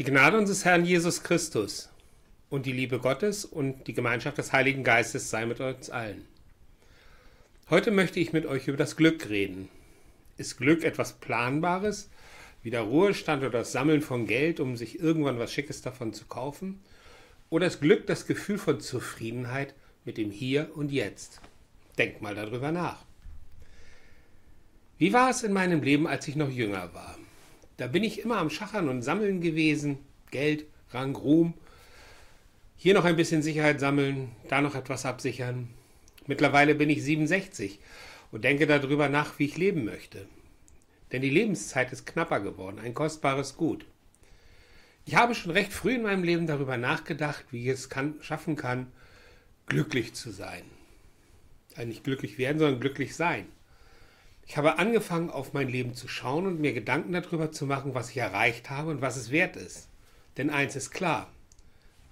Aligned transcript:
Die 0.00 0.04
Gnade 0.04 0.38
unseres 0.38 0.64
Herrn 0.64 0.86
Jesus 0.86 1.22
Christus 1.22 1.90
und 2.48 2.64
die 2.64 2.72
Liebe 2.72 3.00
Gottes 3.00 3.44
und 3.44 3.86
die 3.86 3.92
Gemeinschaft 3.92 4.38
des 4.38 4.50
Heiligen 4.50 4.82
Geistes 4.82 5.28
sei 5.28 5.44
mit 5.44 5.60
uns 5.60 5.90
allen. 5.90 6.26
Heute 7.68 7.90
möchte 7.90 8.18
ich 8.18 8.32
mit 8.32 8.46
euch 8.46 8.66
über 8.66 8.78
das 8.78 8.96
Glück 8.96 9.28
reden. 9.28 9.68
Ist 10.38 10.56
Glück 10.56 10.84
etwas 10.84 11.12
Planbares, 11.12 12.08
wie 12.62 12.70
der 12.70 12.80
Ruhestand 12.80 13.42
oder 13.42 13.58
das 13.58 13.72
Sammeln 13.72 14.00
von 14.00 14.26
Geld, 14.26 14.58
um 14.58 14.74
sich 14.74 14.98
irgendwann 14.98 15.38
was 15.38 15.52
Schickes 15.52 15.82
davon 15.82 16.14
zu 16.14 16.24
kaufen? 16.24 16.80
Oder 17.50 17.66
ist 17.66 17.82
Glück 17.82 18.06
das 18.06 18.26
Gefühl 18.26 18.56
von 18.56 18.80
Zufriedenheit 18.80 19.74
mit 20.06 20.16
dem 20.16 20.30
Hier 20.30 20.70
und 20.76 20.90
Jetzt? 20.90 21.42
Denkt 21.98 22.22
mal 22.22 22.34
darüber 22.34 22.72
nach. 22.72 23.04
Wie 24.96 25.12
war 25.12 25.28
es 25.28 25.42
in 25.42 25.52
meinem 25.52 25.82
Leben, 25.82 26.06
als 26.06 26.26
ich 26.26 26.36
noch 26.36 26.48
jünger 26.48 26.94
war? 26.94 27.18
Da 27.80 27.86
bin 27.86 28.04
ich 28.04 28.20
immer 28.20 28.36
am 28.36 28.50
Schachern 28.50 28.90
und 28.90 29.00
Sammeln 29.00 29.40
gewesen. 29.40 30.00
Geld, 30.30 30.66
Rang, 30.90 31.16
Ruhm. 31.16 31.54
Hier 32.76 32.92
noch 32.92 33.06
ein 33.06 33.16
bisschen 33.16 33.40
Sicherheit 33.40 33.80
sammeln, 33.80 34.32
da 34.48 34.60
noch 34.60 34.74
etwas 34.74 35.06
absichern. 35.06 35.70
Mittlerweile 36.26 36.74
bin 36.74 36.90
ich 36.90 37.02
67 37.02 37.78
und 38.32 38.44
denke 38.44 38.66
darüber 38.66 39.08
nach, 39.08 39.38
wie 39.38 39.46
ich 39.46 39.56
leben 39.56 39.86
möchte. 39.86 40.26
Denn 41.10 41.22
die 41.22 41.30
Lebenszeit 41.30 41.90
ist 41.90 42.04
knapper 42.04 42.40
geworden, 42.40 42.78
ein 42.80 42.92
kostbares 42.92 43.56
Gut. 43.56 43.86
Ich 45.06 45.14
habe 45.14 45.34
schon 45.34 45.52
recht 45.52 45.72
früh 45.72 45.94
in 45.94 46.02
meinem 46.02 46.22
Leben 46.22 46.46
darüber 46.46 46.76
nachgedacht, 46.76 47.46
wie 47.50 47.62
ich 47.62 47.68
es 47.68 47.88
kann, 47.88 48.16
schaffen 48.20 48.56
kann, 48.56 48.88
glücklich 49.64 50.12
zu 50.12 50.32
sein. 50.32 50.64
Also 51.76 51.88
nicht 51.88 52.04
glücklich 52.04 52.36
werden, 52.36 52.58
sondern 52.58 52.80
glücklich 52.80 53.16
sein. 53.16 53.46
Ich 54.50 54.56
habe 54.56 54.80
angefangen, 54.80 55.30
auf 55.30 55.52
mein 55.52 55.68
Leben 55.68 55.94
zu 55.94 56.08
schauen 56.08 56.44
und 56.44 56.60
mir 56.60 56.72
Gedanken 56.72 57.12
darüber 57.12 57.52
zu 57.52 57.66
machen, 57.66 57.94
was 57.94 58.10
ich 58.10 58.16
erreicht 58.16 58.68
habe 58.68 58.90
und 58.90 59.00
was 59.00 59.16
es 59.16 59.30
wert 59.30 59.54
ist. 59.54 59.86
Denn 60.36 60.50
eins 60.50 60.74
ist 60.74 60.90
klar, 60.90 61.30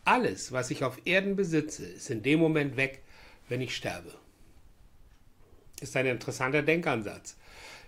alles, 0.04 0.52
was 0.52 0.70
ich 0.70 0.84
auf 0.84 1.00
Erden 1.04 1.34
besitze, 1.34 1.84
ist 1.84 2.10
in 2.10 2.22
dem 2.22 2.38
Moment 2.38 2.76
weg, 2.76 3.02
wenn 3.48 3.60
ich 3.60 3.74
sterbe. 3.74 4.14
Ist 5.80 5.96
ein 5.96 6.06
interessanter 6.06 6.62
Denkansatz. 6.62 7.34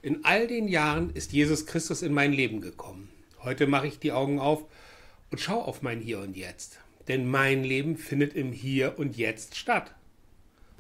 In 0.02 0.24
all 0.24 0.48
den 0.48 0.66
Jahren 0.66 1.10
ist 1.10 1.30
Jesus 1.30 1.64
Christus 1.66 2.02
in 2.02 2.12
mein 2.12 2.32
Leben 2.32 2.60
gekommen. 2.60 3.08
Heute 3.44 3.68
mache 3.68 3.86
ich 3.86 4.00
die 4.00 4.10
Augen 4.10 4.40
auf 4.40 4.64
und 5.30 5.40
schaue 5.40 5.64
auf 5.64 5.82
mein 5.82 6.00
Hier 6.00 6.18
und 6.18 6.36
Jetzt. 6.36 6.80
Denn 7.06 7.30
mein 7.30 7.62
Leben 7.62 7.96
findet 7.96 8.34
im 8.34 8.50
Hier 8.50 8.98
und 8.98 9.16
Jetzt 9.16 9.54
statt. 9.54 9.94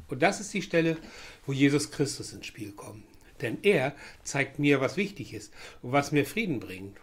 Und 0.08 0.22
das 0.22 0.40
ist 0.40 0.52
die 0.52 0.62
Stelle, 0.62 0.96
wo 1.46 1.52
Jesus 1.52 1.92
Christus 1.92 2.32
ins 2.32 2.46
Spiel 2.46 2.72
kommt. 2.72 3.04
Denn 3.42 3.58
er 3.62 3.94
zeigt 4.22 4.58
mir, 4.58 4.80
was 4.80 4.96
wichtig 4.96 5.34
ist 5.34 5.52
und 5.82 5.92
was 5.92 6.12
mir 6.12 6.26
Frieden 6.26 6.60
bringt. 6.60 6.98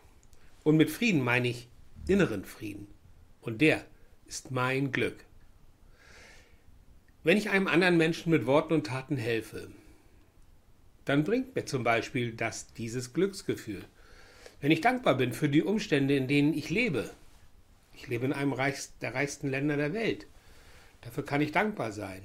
Und 0.64 0.78
mit 0.78 0.92
Frieden 0.92 1.24
meine 1.24 1.48
ich 1.48 1.68
inneren 2.08 2.46
Frieden. 2.46 2.88
Und 3.42 3.62
der 3.62 3.86
ist 4.28 4.52
mein 4.52 4.92
Glück. 4.92 5.24
Wenn 7.24 7.38
ich 7.38 7.50
einem 7.50 7.68
anderen 7.68 7.98
Menschen 7.98 8.32
mit 8.32 8.46
Worten 8.46 8.74
und 8.74 8.88
Taten 8.88 9.18
helfe, 9.18 9.70
dann 11.06 11.24
bringt 11.24 11.56
mir 11.56 11.66
zum 11.66 11.84
Beispiel 11.84 12.34
das 12.34 12.74
dieses 12.74 13.14
Glücksgefühl. 13.14 13.84
Wenn 14.60 14.72
ich 14.72 14.82
dankbar 14.82 15.16
bin 15.16 15.34
für 15.34 15.50
die 15.50 15.64
Umstände, 15.64 16.16
in 16.16 16.28
denen 16.28 16.54
ich 16.54 16.70
lebe, 16.70 17.12
ich 17.94 18.08
lebe 18.08 18.26
in 18.26 18.34
einem 18.34 18.56
der 19.02 19.14
reichsten 19.14 19.50
Länder 19.50 19.78
der 19.78 19.94
Welt, 19.94 20.28
dafür 21.02 21.26
kann 21.26 21.42
ich 21.42 21.52
dankbar 21.52 21.92
sein. 21.92 22.24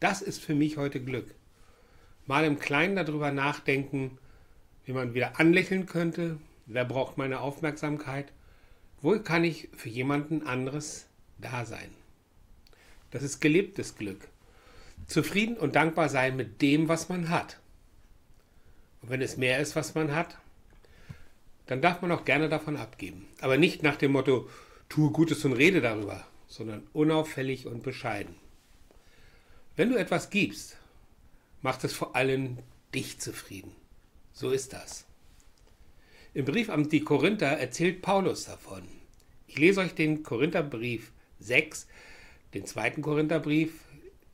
Das 0.00 0.22
ist 0.22 0.42
für 0.42 0.54
mich 0.54 0.76
heute 0.76 1.00
Glück 1.02 1.34
mal 2.28 2.44
im 2.44 2.58
Kleinen 2.58 2.94
darüber 2.94 3.32
nachdenken, 3.32 4.18
wie 4.84 4.92
man 4.92 5.14
wieder 5.14 5.40
anlächeln 5.40 5.86
könnte, 5.86 6.38
wer 6.66 6.84
braucht 6.84 7.18
meine 7.18 7.40
Aufmerksamkeit, 7.40 8.32
wo 9.00 9.18
kann 9.18 9.44
ich 9.44 9.68
für 9.76 9.88
jemanden 9.88 10.46
anderes 10.46 11.06
da 11.38 11.64
sein. 11.64 11.90
Das 13.10 13.22
ist 13.22 13.40
gelebtes 13.40 13.96
Glück. 13.96 14.28
Zufrieden 15.06 15.56
und 15.56 15.74
dankbar 15.74 16.08
sein 16.08 16.36
mit 16.36 16.60
dem, 16.60 16.88
was 16.88 17.08
man 17.08 17.30
hat. 17.30 17.58
Und 19.00 19.10
wenn 19.10 19.22
es 19.22 19.36
mehr 19.36 19.60
ist, 19.60 19.76
was 19.76 19.94
man 19.94 20.14
hat, 20.14 20.36
dann 21.66 21.80
darf 21.80 22.02
man 22.02 22.12
auch 22.12 22.24
gerne 22.24 22.48
davon 22.48 22.76
abgeben. 22.76 23.26
Aber 23.40 23.56
nicht 23.56 23.82
nach 23.82 23.96
dem 23.96 24.12
Motto, 24.12 24.48
tue 24.88 25.12
Gutes 25.12 25.44
und 25.44 25.52
rede 25.52 25.80
darüber, 25.80 26.26
sondern 26.46 26.86
unauffällig 26.92 27.66
und 27.66 27.82
bescheiden. 27.82 28.34
Wenn 29.76 29.90
du 29.90 29.96
etwas 29.96 30.30
gibst, 30.30 30.77
macht 31.62 31.84
es 31.84 31.92
vor 31.92 32.16
allem 32.16 32.58
dich 32.94 33.18
zufrieden. 33.18 33.72
So 34.32 34.50
ist 34.50 34.72
das. 34.72 35.04
Im 36.34 36.44
Brief 36.44 36.70
an 36.70 36.88
die 36.88 37.00
Korinther 37.00 37.58
erzählt 37.58 38.02
Paulus 38.02 38.44
davon. 38.44 38.82
Ich 39.46 39.58
lese 39.58 39.80
euch 39.80 39.94
den 39.94 40.22
Korintherbrief 40.22 41.12
6, 41.40 41.86
den 42.54 42.66
zweiten 42.66 43.02
Korintherbrief, 43.02 43.72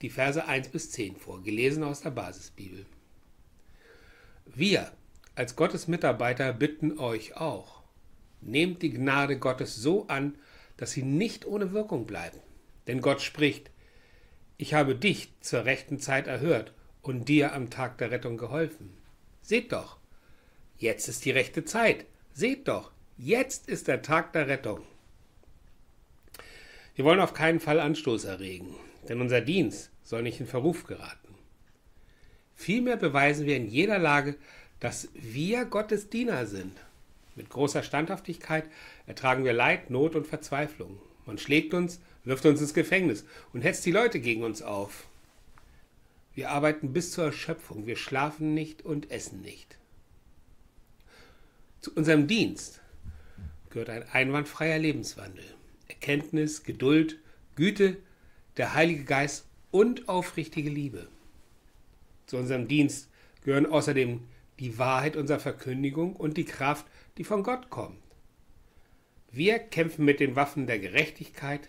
die 0.02 0.10
Verse 0.10 0.44
1 0.44 0.68
bis 0.68 0.90
10 0.90 1.16
vor, 1.16 1.42
gelesen 1.42 1.82
aus 1.82 2.00
der 2.00 2.10
Basisbibel. 2.10 2.84
Wir 4.44 4.92
als 5.34 5.56
Gottes 5.56 5.88
Mitarbeiter 5.88 6.52
bitten 6.52 6.98
euch 6.98 7.36
auch, 7.36 7.82
nehmt 8.40 8.82
die 8.82 8.90
Gnade 8.90 9.38
Gottes 9.38 9.76
so 9.76 10.06
an, 10.08 10.36
dass 10.76 10.92
sie 10.92 11.02
nicht 11.02 11.46
ohne 11.46 11.72
Wirkung 11.72 12.06
bleibt. 12.06 12.38
Denn 12.86 13.00
Gott 13.00 13.22
spricht, 13.22 13.70
ich 14.58 14.74
habe 14.74 14.94
dich 14.94 15.32
zur 15.40 15.64
rechten 15.64 15.98
Zeit 15.98 16.26
erhört 16.26 16.72
und 17.04 17.28
dir 17.28 17.52
am 17.52 17.70
Tag 17.70 17.98
der 17.98 18.10
Rettung 18.10 18.36
geholfen. 18.36 18.92
Seht 19.42 19.72
doch, 19.72 19.98
jetzt 20.78 21.06
ist 21.08 21.24
die 21.24 21.30
rechte 21.30 21.64
Zeit. 21.64 22.06
Seht 22.32 22.66
doch, 22.66 22.90
jetzt 23.16 23.68
ist 23.68 23.86
der 23.86 24.02
Tag 24.02 24.32
der 24.32 24.48
Rettung. 24.48 24.80
Wir 26.96 27.04
wollen 27.04 27.20
auf 27.20 27.34
keinen 27.34 27.60
Fall 27.60 27.78
Anstoß 27.78 28.24
erregen, 28.24 28.74
denn 29.08 29.20
unser 29.20 29.40
Dienst 29.40 29.90
soll 30.02 30.22
nicht 30.22 30.40
in 30.40 30.46
Verruf 30.46 30.84
geraten. 30.84 31.34
Vielmehr 32.54 32.96
beweisen 32.96 33.46
wir 33.46 33.56
in 33.56 33.68
jeder 33.68 33.98
Lage, 33.98 34.36
dass 34.80 35.08
wir 35.12 35.64
Gottes 35.64 36.08
Diener 36.08 36.46
sind. 36.46 36.76
Mit 37.36 37.50
großer 37.50 37.82
Standhaftigkeit 37.82 38.64
ertragen 39.06 39.44
wir 39.44 39.52
Leid, 39.52 39.90
Not 39.90 40.14
und 40.14 40.26
Verzweiflung. 40.26 40.98
Man 41.26 41.36
schlägt 41.36 41.74
uns, 41.74 42.00
wirft 42.24 42.46
uns 42.46 42.60
ins 42.60 42.74
Gefängnis 42.74 43.24
und 43.52 43.62
hetzt 43.62 43.84
die 43.84 43.92
Leute 43.92 44.20
gegen 44.20 44.42
uns 44.42 44.62
auf. 44.62 45.06
Wir 46.34 46.50
arbeiten 46.50 46.92
bis 46.92 47.12
zur 47.12 47.26
Erschöpfung, 47.26 47.86
wir 47.86 47.96
schlafen 47.96 48.54
nicht 48.54 48.82
und 48.82 49.10
essen 49.10 49.40
nicht. 49.40 49.78
Zu 51.80 51.92
unserem 51.94 52.26
Dienst 52.26 52.80
gehört 53.70 53.90
ein 53.90 54.02
einwandfreier 54.08 54.78
Lebenswandel, 54.78 55.44
Erkenntnis, 55.86 56.64
Geduld, 56.64 57.18
Güte, 57.54 57.98
der 58.56 58.74
Heilige 58.74 59.04
Geist 59.04 59.46
und 59.70 60.08
aufrichtige 60.08 60.70
Liebe. 60.70 61.08
Zu 62.26 62.38
unserem 62.38 62.68
Dienst 62.68 63.10
gehören 63.44 63.66
außerdem 63.66 64.20
die 64.58 64.78
Wahrheit 64.78 65.16
unserer 65.16 65.40
Verkündigung 65.40 66.16
und 66.16 66.36
die 66.36 66.44
Kraft, 66.44 66.86
die 67.18 67.24
von 67.24 67.42
Gott 67.42 67.70
kommt. 67.70 67.98
Wir 69.30 69.58
kämpfen 69.58 70.04
mit 70.04 70.20
den 70.20 70.36
Waffen 70.36 70.66
der 70.66 70.78
Gerechtigkeit, 70.78 71.68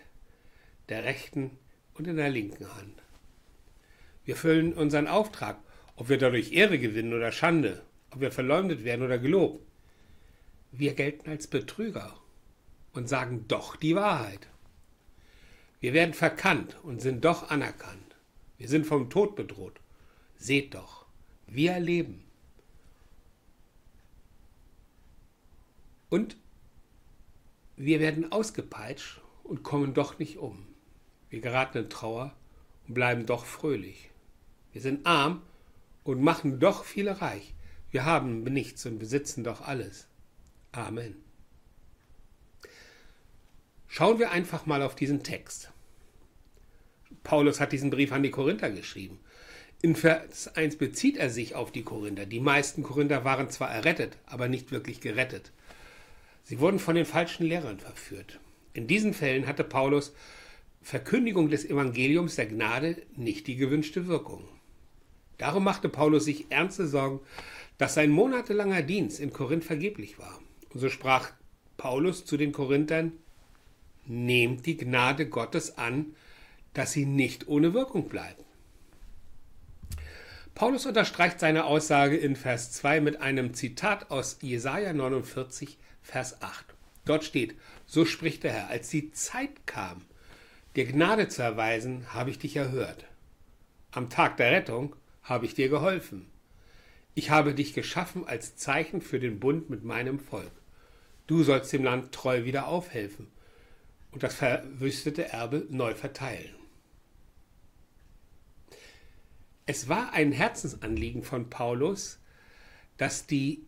der 0.88 1.04
rechten 1.04 1.50
und 1.94 2.06
in 2.06 2.16
der 2.16 2.30
linken 2.30 2.72
Hand. 2.76 3.02
Wir 4.26 4.34
füllen 4.34 4.74
unseren 4.74 5.06
Auftrag, 5.06 5.56
ob 5.94 6.08
wir 6.08 6.18
dadurch 6.18 6.52
Ehre 6.52 6.78
gewinnen 6.80 7.14
oder 7.14 7.30
Schande, 7.30 7.82
ob 8.10 8.20
wir 8.20 8.32
verleumdet 8.32 8.82
werden 8.84 9.06
oder 9.06 9.18
gelobt. 9.18 9.64
Wir 10.72 10.94
gelten 10.94 11.30
als 11.30 11.46
Betrüger 11.46 12.12
und 12.92 13.08
sagen 13.08 13.44
doch 13.46 13.76
die 13.76 13.94
Wahrheit. 13.94 14.48
Wir 15.78 15.92
werden 15.92 16.12
verkannt 16.12 16.76
und 16.82 17.00
sind 17.00 17.24
doch 17.24 17.50
anerkannt. 17.50 18.16
Wir 18.58 18.68
sind 18.68 18.84
vom 18.84 19.10
Tod 19.10 19.36
bedroht. 19.36 19.80
Seht 20.36 20.74
doch, 20.74 21.06
wir 21.46 21.78
leben. 21.78 22.24
Und 26.08 26.36
wir 27.76 28.00
werden 28.00 28.32
ausgepeitscht 28.32 29.20
und 29.44 29.62
kommen 29.62 29.94
doch 29.94 30.18
nicht 30.18 30.38
um. 30.38 30.66
Wir 31.30 31.40
geraten 31.40 31.78
in 31.78 31.90
Trauer 31.90 32.34
und 32.88 32.94
bleiben 32.94 33.24
doch 33.24 33.44
fröhlich. 33.44 34.10
Wir 34.76 34.82
sind 34.82 35.06
arm 35.06 35.40
und 36.04 36.20
machen 36.20 36.60
doch 36.60 36.84
viele 36.84 37.22
reich. 37.22 37.54
Wir 37.90 38.04
haben 38.04 38.44
nichts 38.44 38.84
und 38.84 38.98
besitzen 38.98 39.42
doch 39.42 39.62
alles. 39.62 40.06
Amen. 40.70 41.16
Schauen 43.88 44.18
wir 44.18 44.32
einfach 44.32 44.66
mal 44.66 44.82
auf 44.82 44.94
diesen 44.94 45.22
Text. 45.22 45.70
Paulus 47.22 47.58
hat 47.58 47.72
diesen 47.72 47.88
Brief 47.88 48.12
an 48.12 48.22
die 48.22 48.30
Korinther 48.30 48.68
geschrieben. 48.68 49.18
In 49.80 49.96
Vers 49.96 50.54
1 50.54 50.76
bezieht 50.76 51.16
er 51.16 51.30
sich 51.30 51.54
auf 51.54 51.72
die 51.72 51.82
Korinther. 51.82 52.26
Die 52.26 52.40
meisten 52.40 52.82
Korinther 52.82 53.24
waren 53.24 53.48
zwar 53.48 53.70
errettet, 53.70 54.18
aber 54.26 54.46
nicht 54.46 54.72
wirklich 54.72 55.00
gerettet. 55.00 55.52
Sie 56.44 56.60
wurden 56.60 56.80
von 56.80 56.96
den 56.96 57.06
falschen 57.06 57.46
Lehrern 57.46 57.78
verführt. 57.78 58.40
In 58.74 58.86
diesen 58.86 59.14
Fällen 59.14 59.46
hatte 59.46 59.64
Paulus 59.64 60.12
Verkündigung 60.82 61.48
des 61.48 61.64
Evangeliums 61.64 62.36
der 62.36 62.44
Gnade 62.44 63.00
nicht 63.16 63.46
die 63.46 63.56
gewünschte 63.56 64.06
Wirkung. 64.06 64.46
Darum 65.38 65.64
machte 65.64 65.88
Paulus 65.88 66.24
sich 66.24 66.50
ernste 66.50 66.86
Sorgen, 66.86 67.20
dass 67.78 67.94
sein 67.94 68.10
monatelanger 68.10 68.82
Dienst 68.82 69.20
in 69.20 69.32
Korinth 69.32 69.64
vergeblich 69.64 70.18
war. 70.18 70.40
Und 70.72 70.80
so 70.80 70.88
sprach 70.88 71.30
Paulus 71.76 72.24
zu 72.24 72.36
den 72.36 72.52
Korinthern, 72.52 73.12
nehmt 74.06 74.66
die 74.66 74.76
Gnade 74.76 75.28
Gottes 75.28 75.76
an, 75.78 76.14
dass 76.74 76.92
sie 76.92 77.06
nicht 77.06 77.48
ohne 77.48 77.74
Wirkung 77.74 78.08
bleibt. 78.08 78.42
Paulus 80.54 80.86
unterstreicht 80.86 81.38
seine 81.38 81.66
Aussage 81.66 82.16
in 82.16 82.34
Vers 82.34 82.72
2 82.72 83.02
mit 83.02 83.20
einem 83.20 83.52
Zitat 83.52 84.10
aus 84.10 84.38
Jesaja 84.40 84.94
49, 84.94 85.76
Vers 86.00 86.40
8. 86.40 86.64
Dort 87.04 87.24
steht: 87.24 87.56
So 87.84 88.06
spricht 88.06 88.42
der 88.42 88.52
Herr, 88.52 88.68
als 88.70 88.88
die 88.88 89.12
Zeit 89.12 89.66
kam, 89.66 90.02
dir 90.74 90.86
Gnade 90.86 91.28
zu 91.28 91.42
erweisen, 91.42 92.06
habe 92.14 92.30
ich 92.30 92.38
dich 92.38 92.56
erhört. 92.56 93.04
Am 93.90 94.08
Tag 94.08 94.38
der 94.38 94.50
Rettung 94.50 94.96
habe 95.26 95.44
ich 95.44 95.54
dir 95.54 95.68
geholfen. 95.68 96.26
Ich 97.14 97.30
habe 97.30 97.54
dich 97.54 97.74
geschaffen 97.74 98.26
als 98.26 98.56
Zeichen 98.56 99.00
für 99.00 99.18
den 99.18 99.40
Bund 99.40 99.70
mit 99.70 99.84
meinem 99.84 100.18
Volk. 100.18 100.52
Du 101.26 101.42
sollst 101.42 101.72
dem 101.72 101.82
Land 101.82 102.12
treu 102.12 102.44
wieder 102.44 102.68
aufhelfen 102.68 103.26
und 104.12 104.22
das 104.22 104.34
verwüstete 104.34 105.28
Erbe 105.28 105.66
neu 105.68 105.94
verteilen. 105.94 106.54
Es 109.66 109.88
war 109.88 110.12
ein 110.12 110.30
Herzensanliegen 110.30 111.24
von 111.24 111.50
Paulus, 111.50 112.20
dass 112.96 113.26
die 113.26 113.66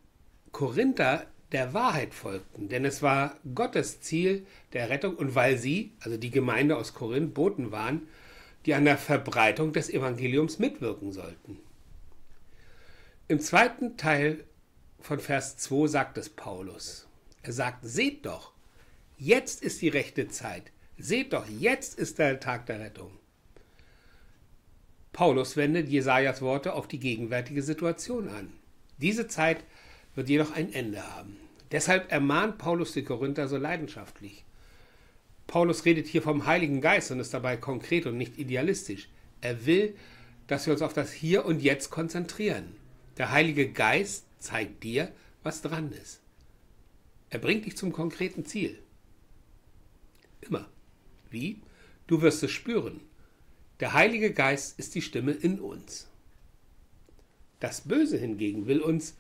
Korinther 0.53 1.27
der 1.51 1.75
Wahrheit 1.75 2.15
folgten, 2.15 2.69
denn 2.69 2.85
es 2.85 3.03
war 3.03 3.37
Gottes 3.55 4.01
Ziel 4.01 4.47
der 4.75 4.91
Rettung 4.91 5.17
und 5.17 5.35
weil 5.35 5.59
sie, 5.59 5.93
also 6.01 6.17
die 6.17 6.31
Gemeinde 6.31 6.77
aus 6.77 6.95
Korinth, 6.95 7.35
Boten 7.35 7.73
waren, 7.73 8.07
die 8.69 8.75
an 8.75 8.85
der 8.85 8.99
Verbreitung 8.99 9.73
des 9.73 9.89
Evangeliums 9.89 10.59
mitwirken 10.59 11.11
sollten. 11.11 11.59
Im 13.27 13.41
zweiten 13.41 13.97
Teil 13.97 14.45
von 15.01 15.21
Vers 15.21 15.57
2 15.57 15.87
sagt 15.87 16.19
es 16.19 16.29
Paulus. 16.29 17.09
Er 17.43 17.55
sagt, 17.55 17.79
seht 17.81 18.27
doch, 18.27 18.53
jetzt 19.17 19.63
ist 19.63 19.81
die 19.81 19.89
rechte 19.89 20.29
Zeit. 20.29 20.71
Seht 20.99 21.33
doch, 21.33 21.49
jetzt 21.49 21.99
ist 21.99 22.19
der 22.19 22.41
Tag 22.41 22.67
der 22.67 22.81
Rettung. 22.81 23.11
Paulus 25.15 25.57
wendet 25.57 25.89
Jesajas 25.89 26.43
Worte 26.43 26.75
auf 26.75 26.87
die 26.87 27.01
gegenwärtige 27.01 27.63
Situation 27.63 28.29
an. 28.29 28.53
Diese 28.99 29.29
Zeit 29.29 29.65
wird 30.15 30.29
jedoch 30.29 30.53
ein 30.53 30.75
Ende 30.75 31.03
haben. 31.17 31.39
Deshalb 31.73 32.13
ermahnt 32.13 32.59
Paulus 32.59 32.93
die 32.93 33.03
Korinther 33.03 33.49
so 33.49 33.57
leidenschaftlich. 33.57 34.45
Paulus 35.49 35.87
redet 35.87 36.07
hier 36.07 36.21
vom 36.23 36.47
Heiligen 36.47 36.81
Geist 36.83 37.11
und 37.11 37.21
ist 37.21 37.35
dabei 37.35 37.57
konkret 37.57 38.07
und 38.07 38.19
nicht 38.19 38.39
idealistisch. 38.39 39.09
Er 39.41 39.67
will, 39.67 39.97
dass 40.47 40.67
wir 40.67 40.75
uns 40.75 40.83
auf 40.83 40.93
das 40.93 41.11
Hier 41.11 41.47
und 41.47 41.61
Jetzt 41.61 41.91
konzentrieren. 41.91 42.77
Der 43.17 43.33
Heilige 43.33 43.73
Geist 43.73 44.27
zeigt 44.39 44.85
dir, 44.85 45.11
was 45.43 45.63
dran 45.63 45.91
ist. 45.91 46.21
Er 47.31 47.39
bringt 47.39 47.65
dich 47.65 47.77
zum 47.77 47.93
konkreten 47.93 48.45
Ziel. 48.45 48.79
Immer. 50.43 50.69
Wie? 51.31 51.63
Du 52.07 52.21
wirst 52.21 52.43
es 52.43 52.51
spüren. 52.51 53.01
Der 53.81 53.95
Heilige 53.95 54.33
Geist 54.33 54.79
ist 54.79 54.95
die 54.95 55.03
Stimme 55.03 55.33
in 55.33 55.61
uns. 55.61 56.09
Das 57.59 57.83
Böse 57.83 58.19
hingegen 58.19 58.67
will 58.67 58.81
uns 58.81 59.17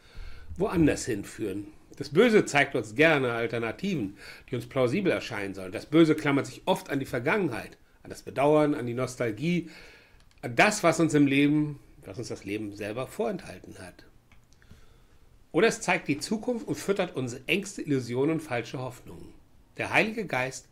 woanders 0.58 1.06
hinführen. 1.06 1.69
Das 1.98 2.10
Böse 2.10 2.44
zeigt 2.44 2.76
uns 2.76 2.94
gerne 2.94 3.32
Alternativen, 3.32 4.16
die 4.48 4.54
uns 4.54 4.66
plausibel 4.66 5.10
erscheinen 5.10 5.54
sollen. 5.54 5.72
Das 5.72 5.86
Böse 5.86 6.14
klammert 6.14 6.46
sich 6.46 6.62
oft 6.64 6.90
an 6.90 7.00
die 7.00 7.06
Vergangenheit, 7.06 7.76
an 8.04 8.10
das 8.10 8.22
Bedauern, 8.22 8.76
an 8.76 8.86
die 8.86 8.94
Nostalgie, 8.94 9.68
an 10.40 10.54
das, 10.54 10.84
was 10.84 11.00
uns 11.00 11.12
im 11.14 11.26
Leben, 11.26 11.80
was 12.04 12.16
uns 12.16 12.28
das 12.28 12.44
Leben 12.44 12.72
selber 12.76 13.08
vorenthalten 13.08 13.80
hat. 13.80 14.04
Oder 15.50 15.66
es 15.66 15.80
zeigt 15.80 16.06
die 16.06 16.20
Zukunft 16.20 16.68
und 16.68 16.76
füttert 16.76 17.16
unsere 17.16 17.42
Ängste, 17.48 17.82
Illusionen 17.82 18.34
und 18.34 18.42
falsche 18.42 18.78
Hoffnungen. 18.78 19.34
Der 19.76 19.92
Heilige 19.92 20.24
Geist 20.24 20.68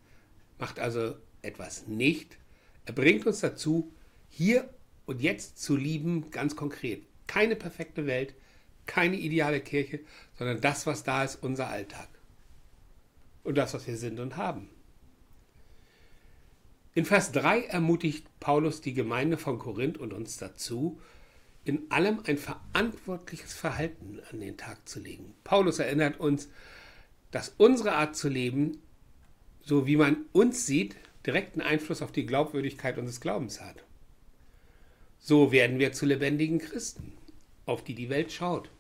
macht 0.58 0.78
also 0.78 1.16
etwas 1.42 1.88
nicht, 1.88 2.38
er 2.84 2.92
bringt 2.92 3.26
uns 3.26 3.40
dazu, 3.40 3.92
hier 4.28 4.70
und 5.06 5.20
jetzt 5.20 5.60
zu 5.60 5.74
lieben, 5.74 6.30
ganz 6.30 6.54
konkret. 6.54 7.02
Keine 7.26 7.56
perfekte 7.56 8.06
Welt, 8.06 8.34
keine 8.86 9.16
ideale 9.16 9.60
Kirche, 9.60 10.00
sondern 10.38 10.60
das, 10.60 10.86
was 10.86 11.02
da 11.02 11.24
ist, 11.24 11.42
unser 11.42 11.68
Alltag. 11.68 12.08
Und 13.44 13.56
das, 13.56 13.74
was 13.74 13.86
wir 13.86 13.96
sind 13.96 14.18
und 14.18 14.36
haben. 14.36 14.68
In 16.94 17.04
Vers 17.04 17.30
3 17.32 17.64
ermutigt 17.64 18.26
Paulus 18.40 18.80
die 18.80 18.94
Gemeinde 18.94 19.36
von 19.36 19.58
Korinth 19.58 19.98
und 19.98 20.12
uns 20.12 20.38
dazu, 20.38 20.98
in 21.64 21.90
allem 21.90 22.20
ein 22.24 22.38
verantwortliches 22.38 23.52
Verhalten 23.52 24.20
an 24.30 24.40
den 24.40 24.56
Tag 24.56 24.88
zu 24.88 25.00
legen. 25.00 25.34
Paulus 25.44 25.78
erinnert 25.78 26.18
uns, 26.18 26.48
dass 27.32 27.54
unsere 27.58 27.92
Art 27.92 28.16
zu 28.16 28.28
leben, 28.28 28.80
so 29.60 29.86
wie 29.86 29.96
man 29.96 30.24
uns 30.32 30.64
sieht, 30.64 30.96
direkten 31.26 31.60
Einfluss 31.60 32.02
auf 32.02 32.12
die 32.12 32.24
Glaubwürdigkeit 32.24 32.98
unseres 32.98 33.20
Glaubens 33.20 33.60
hat. 33.60 33.84
So 35.18 35.50
werden 35.50 35.78
wir 35.78 35.92
zu 35.92 36.06
lebendigen 36.06 36.60
Christen, 36.60 37.12
auf 37.66 37.82
die 37.82 37.94
die 37.94 38.08
Welt 38.08 38.32
schaut. 38.32 38.70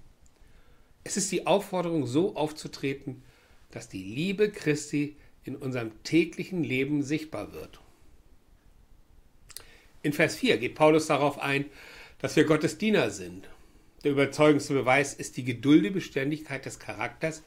Es 1.06 1.16
ist 1.16 1.30
die 1.30 1.46
Aufforderung, 1.46 2.04
so 2.04 2.34
aufzutreten, 2.34 3.22
dass 3.70 3.88
die 3.88 4.02
Liebe 4.02 4.50
Christi 4.50 5.14
in 5.44 5.54
unserem 5.54 5.92
täglichen 6.02 6.64
Leben 6.64 7.04
sichtbar 7.04 7.52
wird. 7.52 7.78
In 10.02 10.12
Vers 10.12 10.34
4 10.34 10.58
geht 10.58 10.74
Paulus 10.74 11.06
darauf 11.06 11.38
ein, 11.38 11.66
dass 12.18 12.34
wir 12.34 12.42
Gottes 12.42 12.76
Diener 12.76 13.10
sind. 13.10 13.48
Der 14.02 14.10
überzeugendste 14.10 14.74
Beweis 14.74 15.14
ist 15.14 15.36
die 15.36 15.44
geduldige 15.44 15.94
Beständigkeit 15.94 16.66
des 16.66 16.80
Charakters, 16.80 17.44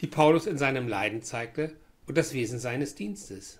die 0.00 0.06
Paulus 0.06 0.46
in 0.46 0.56
seinem 0.56 0.86
Leiden 0.86 1.20
zeigte 1.22 1.72
und 2.06 2.16
das 2.16 2.32
Wesen 2.32 2.60
seines 2.60 2.94
Dienstes. 2.94 3.58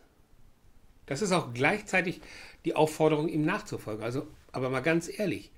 Das 1.07 1.23
ist 1.23 1.33
auch 1.33 1.53
gleichzeitig 1.53 2.21
die 2.65 2.77
Aufforderung, 2.77 3.29
ihm 3.29 3.45
nachzufolgen. 3.45 4.05
Also, 4.05 4.29
aber 4.53 4.71
mal 4.71 4.79
ganz 4.79 5.11
ehrlich, 5.19 5.51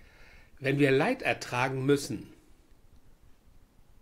wenn 0.60 0.78
wir 0.78 0.92
Leid 0.92 1.20
ertragen 1.20 1.84
müssen, 1.84 2.32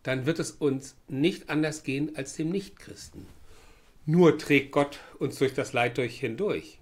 dann 0.04 0.26
wird 0.26 0.38
es 0.38 0.52
uns 0.52 0.94
nicht 1.08 1.50
anders 1.50 1.82
gehen 1.82 2.14
als 2.14 2.34
dem 2.34 2.50
Nichtchristen. 2.50 3.26
Nur 4.06 4.38
trägt 4.38 4.70
Gott 4.70 5.00
uns 5.18 5.38
durch 5.38 5.54
das 5.54 5.72
Leid 5.72 5.98
durch 5.98 6.20
hindurch. 6.20 6.78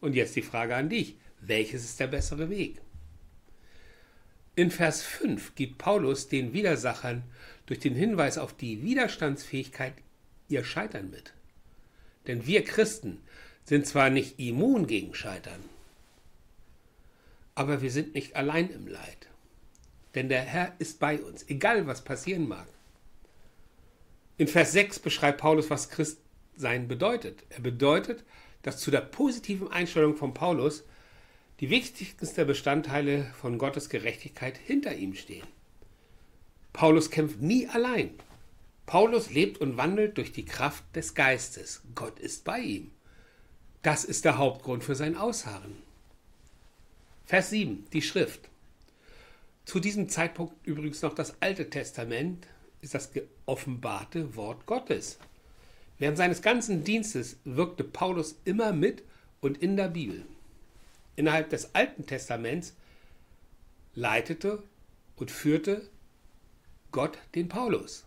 Und 0.00 0.14
jetzt 0.14 0.34
die 0.34 0.42
Frage 0.42 0.74
an 0.74 0.88
dich. 0.88 1.16
Welches 1.42 1.84
ist 1.84 2.00
der 2.00 2.06
bessere 2.06 2.50
Weg? 2.50 2.80
In 4.56 4.70
Vers 4.70 5.02
5 5.02 5.54
gibt 5.54 5.78
Paulus 5.78 6.28
den 6.28 6.52
Widersachern 6.52 7.22
durch 7.66 7.78
den 7.78 7.94
Hinweis 7.94 8.36
auf 8.36 8.54
die 8.54 8.82
Widerstandsfähigkeit 8.82 9.94
ihr 10.48 10.64
Scheitern 10.64 11.10
mit. 11.10 11.32
Denn 12.26 12.46
wir 12.46 12.64
Christen 12.64 13.20
sind 13.64 13.86
zwar 13.86 14.10
nicht 14.10 14.38
immun 14.38 14.86
gegen 14.86 15.14
Scheitern, 15.14 15.60
aber 17.54 17.82
wir 17.82 17.90
sind 17.90 18.14
nicht 18.14 18.36
allein 18.36 18.70
im 18.70 18.86
Leid. 18.86 19.29
Denn 20.14 20.28
der 20.28 20.42
Herr 20.42 20.74
ist 20.78 20.98
bei 20.98 21.20
uns, 21.20 21.48
egal 21.48 21.86
was 21.86 22.02
passieren 22.02 22.48
mag. 22.48 22.66
In 24.36 24.48
Vers 24.48 24.72
6 24.72 24.98
beschreibt 25.00 25.40
Paulus, 25.40 25.70
was 25.70 25.90
Christsein 25.90 26.88
bedeutet. 26.88 27.44
Er 27.50 27.60
bedeutet, 27.60 28.24
dass 28.62 28.78
zu 28.78 28.90
der 28.90 29.02
positiven 29.02 29.70
Einstellung 29.70 30.16
von 30.16 30.34
Paulus 30.34 30.84
die 31.60 31.70
wichtigsten 31.70 32.46
Bestandteile 32.46 33.26
von 33.40 33.58
Gottes 33.58 33.90
Gerechtigkeit 33.90 34.56
hinter 34.56 34.94
ihm 34.94 35.14
stehen. 35.14 35.46
Paulus 36.72 37.10
kämpft 37.10 37.40
nie 37.42 37.68
allein. 37.68 38.14
Paulus 38.86 39.30
lebt 39.30 39.58
und 39.58 39.76
wandelt 39.76 40.16
durch 40.16 40.32
die 40.32 40.44
Kraft 40.44 40.84
des 40.96 41.14
Geistes. 41.14 41.82
Gott 41.94 42.18
ist 42.18 42.44
bei 42.44 42.60
ihm. 42.60 42.90
Das 43.82 44.04
ist 44.04 44.24
der 44.24 44.38
Hauptgrund 44.38 44.84
für 44.84 44.94
sein 44.94 45.16
Ausharren. 45.16 45.76
Vers 47.26 47.50
7, 47.50 47.86
die 47.92 48.02
Schrift. 48.02 48.48
Zu 49.64 49.80
diesem 49.80 50.08
Zeitpunkt 50.08 50.54
übrigens 50.66 51.02
noch 51.02 51.14
das 51.14 51.40
Alte 51.40 51.70
Testament 51.70 52.46
ist 52.80 52.94
das 52.94 53.12
geoffenbarte 53.12 54.34
Wort 54.36 54.66
Gottes. 54.66 55.18
Während 55.98 56.16
seines 56.16 56.42
ganzen 56.42 56.82
Dienstes 56.82 57.36
wirkte 57.44 57.84
Paulus 57.84 58.36
immer 58.44 58.72
mit 58.72 59.02
und 59.40 59.58
in 59.58 59.76
der 59.76 59.88
Bibel. 59.88 60.24
Innerhalb 61.16 61.50
des 61.50 61.74
Alten 61.74 62.06
Testaments 62.06 62.74
leitete 63.94 64.62
und 65.16 65.30
führte 65.30 65.88
Gott 66.90 67.18
den 67.34 67.48
Paulus. 67.48 68.04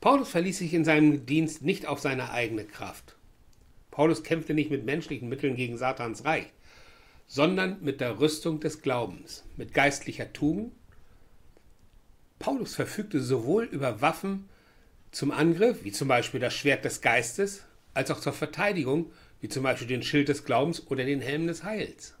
Paulus 0.00 0.28
verließ 0.28 0.58
sich 0.58 0.74
in 0.74 0.84
seinem 0.84 1.24
Dienst 1.24 1.62
nicht 1.62 1.86
auf 1.86 2.00
seine 2.00 2.30
eigene 2.30 2.64
Kraft. 2.64 3.16
Paulus 3.90 4.24
kämpfte 4.24 4.52
nicht 4.52 4.70
mit 4.70 4.84
menschlichen 4.84 5.28
Mitteln 5.28 5.54
gegen 5.54 5.78
Satans 5.78 6.24
Reich, 6.24 6.52
sondern 7.26 7.82
mit 7.82 8.00
der 8.00 8.20
Rüstung 8.20 8.60
des 8.60 8.82
Glaubens, 8.82 9.44
mit 9.56 9.74
geistlicher 9.74 10.32
Tugend. 10.32 10.72
Paulus 12.38 12.74
verfügte 12.74 13.20
sowohl 13.20 13.64
über 13.64 14.00
Waffen 14.00 14.48
zum 15.10 15.30
Angriff, 15.30 15.84
wie 15.84 15.92
zum 15.92 16.08
Beispiel 16.08 16.40
das 16.40 16.54
Schwert 16.54 16.84
des 16.84 17.00
Geistes, 17.00 17.64
als 17.94 18.10
auch 18.10 18.20
zur 18.20 18.32
Verteidigung, 18.32 19.12
wie 19.40 19.48
zum 19.48 19.62
Beispiel 19.62 19.86
den 19.86 20.02
Schild 20.02 20.28
des 20.28 20.44
Glaubens 20.44 20.86
oder 20.88 21.04
den 21.04 21.20
Helm 21.20 21.46
des 21.46 21.64
Heils. 21.64 22.14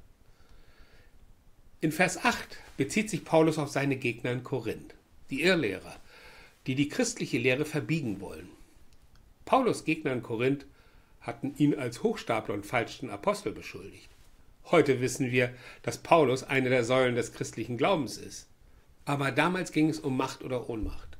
In 1.80 1.92
Vers 1.92 2.24
8 2.24 2.56
bezieht 2.76 3.10
sich 3.10 3.24
Paulus 3.24 3.58
auf 3.58 3.68
seine 3.68 3.96
Gegner 3.96 4.32
in 4.32 4.42
Korinth, 4.42 4.94
die 5.30 5.42
Irrlehrer, 5.42 5.96
die 6.66 6.74
die 6.74 6.88
christliche 6.88 7.38
Lehre 7.38 7.64
verbiegen 7.64 8.20
wollen. 8.20 8.48
Paulus 9.44 9.84
Gegner 9.84 10.12
in 10.12 10.22
Korinth 10.22 10.64
hatten 11.20 11.54
ihn 11.58 11.74
als 11.74 12.02
Hochstapler 12.02 12.54
und 12.54 12.64
falschen 12.64 13.10
Apostel 13.10 13.52
beschuldigt. 13.52 14.08
Heute 14.70 15.00
wissen 15.00 15.30
wir, 15.30 15.52
dass 15.82 15.98
Paulus 15.98 16.42
eine 16.42 16.70
der 16.70 16.84
Säulen 16.84 17.14
des 17.14 17.32
christlichen 17.32 17.76
Glaubens 17.76 18.16
ist. 18.16 18.48
Aber 19.04 19.30
damals 19.30 19.72
ging 19.72 19.90
es 19.90 20.00
um 20.00 20.16
Macht 20.16 20.42
oder 20.42 20.70
Ohnmacht. 20.70 21.18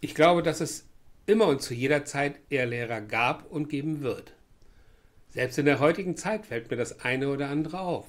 Ich 0.00 0.14
glaube, 0.14 0.42
dass 0.42 0.60
es 0.60 0.86
immer 1.26 1.46
und 1.46 1.60
zu 1.60 1.74
jeder 1.74 2.04
Zeit 2.04 2.40
Ehrlehrer 2.48 3.00
gab 3.00 3.50
und 3.50 3.68
geben 3.68 4.00
wird. 4.00 4.32
Selbst 5.30 5.58
in 5.58 5.66
der 5.66 5.80
heutigen 5.80 6.16
Zeit 6.16 6.46
fällt 6.46 6.70
mir 6.70 6.76
das 6.76 7.00
eine 7.00 7.28
oder 7.28 7.50
andere 7.50 7.80
auf. 7.80 8.06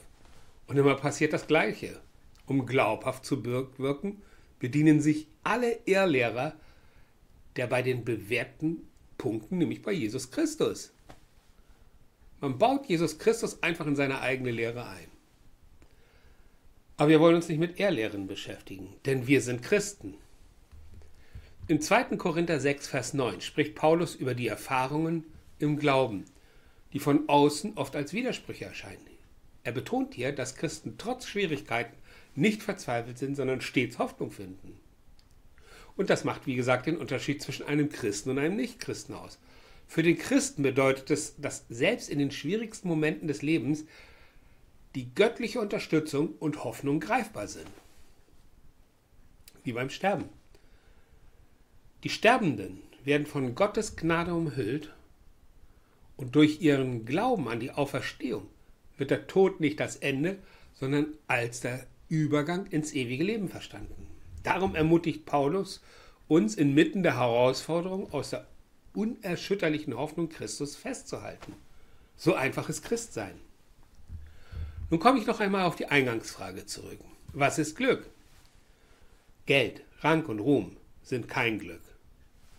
Und 0.68 0.78
immer 0.78 0.96
passiert 0.96 1.34
das 1.34 1.48
Gleiche. 1.48 2.00
Um 2.46 2.66
glaubhaft 2.66 3.26
zu 3.26 3.44
wirken, 3.46 4.22
bedienen 4.60 5.02
sich 5.02 5.28
alle 5.44 5.80
Ehrlehrer 5.86 6.54
der 7.58 7.68
bei 7.68 7.82
den 7.82 8.06
bewährten 8.06 8.88
Punkten, 9.18 9.58
nämlich 9.58 9.82
bei 9.82 9.92
Jesus 9.92 10.32
Christus. 10.32 10.94
Man 12.40 12.58
baut 12.58 12.86
Jesus 12.88 13.18
Christus 13.18 13.64
einfach 13.64 13.88
in 13.88 13.96
seine 13.96 14.22
eigene 14.22 14.52
Lehre 14.52 14.88
ein. 14.88 15.08
Aber 16.98 17.10
wir 17.10 17.20
wollen 17.20 17.36
uns 17.36 17.48
nicht 17.48 17.60
mit 17.60 17.80
Ehrlehren 17.80 18.28
beschäftigen, 18.28 18.94
denn 19.06 19.28
wir 19.28 19.42
sind 19.42 19.62
Christen. 19.64 20.16
Im 21.68 21.82
2. 21.82 22.16
Korinther 22.18 22.60
6, 22.60 22.88
Vers 22.88 23.14
9 23.14 23.42
spricht 23.42 23.76
Paulus 23.76 24.16
über 24.16 24.34
die 24.34 24.48
Erfahrungen 24.48 25.26
im 25.60 25.78
Glauben, 25.78 26.26
die 26.94 27.00
von 27.00 27.28
außen 27.28 27.74
oft 27.76 27.96
als 27.96 28.14
Widersprüche 28.14 28.66
erscheinen. 28.66 29.06
Er 29.64 29.74
betont 29.74 30.14
hier, 30.14 30.32
dass 30.32 30.56
Christen 30.56 30.96
trotz 30.98 31.28
Schwierigkeiten 31.28 31.96
nicht 32.36 32.64
verzweifelt 32.64 33.18
sind, 33.18 33.36
sondern 33.36 33.62
stets 33.62 34.00
Hoffnung 34.00 34.32
finden. 34.32 34.80
Und 35.98 36.10
das 36.10 36.24
macht, 36.24 36.46
wie 36.46 36.56
gesagt, 36.56 36.86
den 36.86 36.98
Unterschied 36.98 37.42
zwischen 37.42 37.66
einem 37.66 37.90
Christen 37.90 38.30
und 38.30 38.40
einem 38.40 38.56
Nichtchristen 38.56 39.16
aus. 39.16 39.40
Für 39.88 40.04
den 40.04 40.18
Christen 40.18 40.64
bedeutet 40.64 41.10
es, 41.12 41.36
dass 41.38 41.66
selbst 41.70 42.10
in 42.10 42.20
den 42.20 42.32
schwierigsten 42.32 42.88
Momenten 42.88 43.28
des 43.28 43.42
Lebens 43.42 43.86
die 44.96 45.14
göttliche 45.14 45.60
Unterstützung 45.62 46.34
und 46.40 46.64
Hoffnung 46.64 47.00
greifbar 47.00 47.48
sind. 47.48 47.68
Wie 49.64 49.74
beim 49.74 49.90
Sterben. 49.90 50.30
Die 52.04 52.10
Sterbenden 52.10 52.82
werden 53.04 53.26
von 53.26 53.56
Gottes 53.56 53.96
Gnade 53.96 54.34
umhüllt 54.34 54.94
und 56.18 56.36
durch 56.36 56.62
ihren 56.62 57.06
Glauben 57.06 57.48
an 57.48 57.60
die 57.60 57.72
Auferstehung 57.72 58.48
wird 58.98 59.12
der 59.12 59.28
Tod 59.28 59.60
nicht 59.60 59.80
das 59.80 59.96
Ende, 59.96 60.40
sondern 60.74 61.08
als 61.28 61.62
der 61.62 61.86
Übergang 62.10 62.66
ins 62.68 62.94
ewige 62.94 63.24
Leben 63.24 63.50
verstanden. 63.50 64.08
Darum 64.44 64.76
ermutigt 64.76 65.26
Paulus 65.26 65.82
uns 66.28 66.56
inmitten 66.56 67.04
der 67.04 67.18
Herausforderung 67.18 68.12
aus 68.12 68.32
der 68.32 68.48
unerschütterlichen 68.98 69.96
Hoffnung 69.96 70.28
Christus 70.28 70.76
festzuhalten. 70.76 71.54
So 72.16 72.34
einfach 72.34 72.68
ist 72.68 72.84
Christsein. 72.84 73.36
Nun 74.90 75.00
komme 75.00 75.20
ich 75.20 75.28
noch 75.28 75.40
einmal 75.40 75.66
auf 75.66 75.76
die 75.76 75.86
Eingangsfrage 75.86 76.66
zurück. 76.66 76.98
Was 77.32 77.60
ist 77.60 77.76
Glück? 77.76 78.10
Geld, 79.46 79.82
Rang 80.02 80.26
und 80.26 80.40
Ruhm 80.40 80.78
sind 81.04 81.28
kein 81.28 81.60
Glück. 81.60 81.84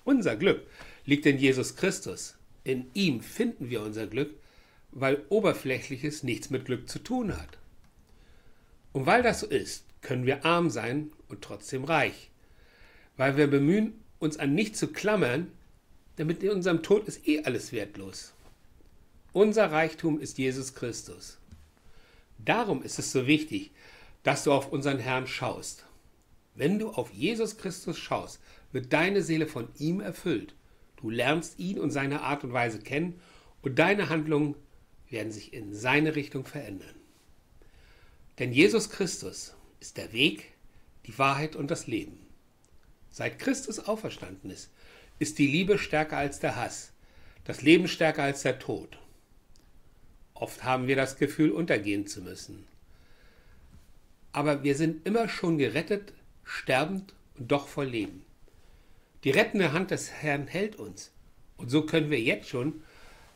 Unser 0.05 0.37
Glück 0.37 0.65
liegt 1.05 1.27
in 1.27 1.39
Jesus 1.39 1.75
Christus. 1.75 2.37
In 2.63 2.87
ihm 2.95 3.21
finden 3.21 3.69
wir 3.69 3.83
unser 3.83 4.07
Glück, 4.07 4.31
weil 4.93 5.25
Oberflächliches 5.31 6.23
nichts 6.23 6.51
mit 6.51 6.67
Glück 6.67 6.89
zu 6.89 7.01
tun 7.01 7.37
hat. 7.37 7.59
Und 8.93 9.07
weil 9.07 9.25
das 9.25 9.41
so 9.41 9.47
ist, 9.47 9.85
können 10.03 10.25
wir 10.25 10.45
arm 10.45 10.71
sein 10.71 11.11
und 11.29 11.43
trotzdem 11.43 11.83
reich, 11.83 12.31
weil 13.17 13.37
wir 13.37 13.49
bemühen, 13.49 13.95
uns 14.21 14.39
an 14.39 14.55
nichts 14.55 14.79
zu 14.79 14.89
klammern, 14.89 15.51
damit 16.19 16.43
in 16.43 16.51
unserem 16.51 16.83
Tod 16.83 17.07
ist 17.07 17.27
eh 17.29 17.45
alles 17.45 17.73
wertlos. 17.73 18.33
Unser 19.33 19.71
Reichtum 19.71 20.19
ist 20.19 20.37
Jesus 20.39 20.75
Christus. 20.75 21.39
Darum 22.39 22.83
ist 22.83 22.99
es 22.99 23.13
so 23.13 23.27
wichtig, 23.27 23.71
dass 24.25 24.45
du 24.45 24.53
auf 24.53 24.73
unseren 24.73 24.99
Herrn 24.99 25.27
schaust. 25.27 25.87
Wenn 26.55 26.81
du 26.81 26.91
auf 26.91 27.13
Jesus 27.13 27.57
Christus 27.57 27.99
schaust, 27.99 28.41
wird 28.73 28.93
deine 28.93 29.23
Seele 29.23 29.47
von 29.47 29.69
ihm 29.79 30.01
erfüllt. 30.01 30.55
Du 30.97 31.09
lernst 31.09 31.61
ihn 31.61 31.79
und 31.79 31.93
seine 31.93 32.23
Art 32.23 32.43
und 32.43 32.53
Weise 32.53 32.81
kennen 32.81 33.21
und 33.63 33.79
deine 33.79 34.09
Handlungen 34.09 34.57
werden 35.09 35.31
sich 35.31 35.53
in 35.53 35.73
seine 35.73 36.17
Richtung 36.17 36.45
verändern. 36.45 36.95
Denn 38.41 38.53
Jesus 38.53 38.91
Christus 38.91 39.55
ist 39.79 39.97
der 39.97 40.13
Weg, 40.13 40.53
die 41.07 41.17
Wahrheit 41.17 41.55
und 41.55 41.71
das 41.71 41.87
Leben. 41.87 42.19
Seit 43.11 43.39
Christus 43.39 43.79
auferstanden 43.79 44.51
ist, 44.51 44.71
ist 45.19 45.39
die 45.39 45.47
Liebe 45.47 45.79
stärker 45.79 46.17
als 46.17 46.41
der 46.41 46.57
Hass, 46.57 46.93
das 47.45 47.63
Leben 47.63 47.89
stärker 47.89 48.23
als 48.23 48.43
der 48.43 48.59
Tod. 48.59 48.99
Oft 50.35 50.63
haben 50.63 50.87
wir 50.87 50.97
das 50.97 51.17
Gefühl, 51.17 51.51
untergehen 51.51 52.07
zu 52.07 52.23
müssen. 52.23 52.67
Aber 54.33 54.63
wir 54.63 54.77
sind 54.77 55.07
immer 55.07 55.29
schon 55.29 55.59
gerettet, 55.59 56.13
sterbend 56.45 57.15
und 57.37 57.51
doch 57.51 57.67
voll 57.67 57.87
Leben. 57.87 58.25
Die 59.25 59.31
rettende 59.31 59.73
Hand 59.73 59.91
des 59.91 60.13
Herrn 60.13 60.47
hält 60.47 60.77
uns. 60.77 61.11
Und 61.57 61.71
so 61.71 61.83
können 61.83 62.11
wir 62.11 62.21
jetzt 62.21 62.49
schon 62.49 62.83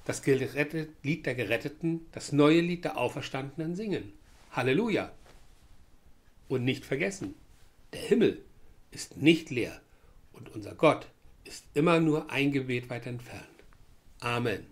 das 0.05 0.25
Lied 0.25 1.27
der 1.27 1.35
Geretteten, 1.35 2.07
das 2.13 2.33
neue 2.33 2.61
Lied 2.61 2.85
der 2.85 2.99
Auferstandenen 2.99 3.75
singen. 3.75 4.13
Halleluja! 4.53 5.13
Und 6.49 6.65
nicht 6.65 6.85
vergessen, 6.85 7.35
der 7.93 8.03
Himmel 8.03 8.45
ist 8.91 9.17
nicht 9.17 9.51
leer 9.51 9.81
und 10.33 10.51
unser 10.55 10.75
Gott 10.75 11.07
ist 11.53 11.65
immer 11.75 12.01
nur 12.01 12.31
ein 12.31 12.51
Gebet 12.51 12.89
weit 12.89 13.07
entfernt. 13.07 13.47
Amen. 14.21 14.72